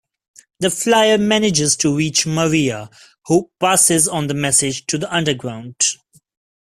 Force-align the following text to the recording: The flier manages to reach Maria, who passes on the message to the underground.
The 0.59 0.71
flier 0.71 1.19
manages 1.19 1.75
to 1.75 1.95
reach 1.95 2.25
Maria, 2.25 2.89
who 3.27 3.51
passes 3.59 4.07
on 4.07 4.25
the 4.25 4.33
message 4.33 4.87
to 4.87 4.97
the 4.97 5.13
underground. 5.13 5.75